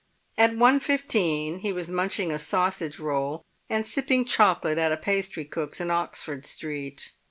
At 0.35 0.53
1.15 0.55 1.59
he 1.59 1.71
was 1.71 1.87
munching 1.87 2.31
a 2.31 2.39
sausage 2.39 2.97
roll 2.97 3.43
and 3.69 3.85
sipping 3.85 4.25
chocolate 4.25 4.79
at 4.79 4.91
a 4.91 4.97
pastry 4.97 5.45
cook's 5.45 5.79
in 5.79 5.91
Oxford 5.91 6.43
Street. 6.47 7.11